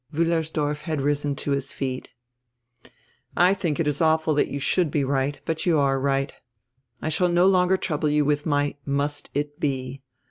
Wiillersdorf 0.11 0.81
had 0.81 0.99
risen 0.99 1.35
to 1.35 1.51
his 1.51 1.71
feet 1.71 2.09
"I 3.37 3.53
think 3.53 3.79
it 3.79 3.87
is 3.87 4.01
awful 4.01 4.33
that 4.33 4.47
you 4.47 4.59
should 4.59 4.89
be 4.89 5.03
right, 5.03 5.39
but 5.45 5.67
you 5.67 5.77
are 5.77 5.99
right. 5.99 6.33
I 7.03 7.09
shall 7.09 7.29
no 7.29 7.45
longer 7.45 7.77
trouble 7.77 8.09
you 8.09 8.25
with 8.25 8.43
my 8.47 8.77
'must 8.83 9.29
it 9.35 9.59
be.' 9.59 10.01